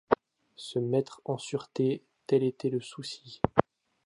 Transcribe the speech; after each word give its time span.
Se 0.55 0.79
mettre 0.79 1.21
en 1.25 1.37
sûreté, 1.37 2.01
tel 2.25 2.41
était 2.41 2.71
le 2.71 2.81
souci. 2.81 3.39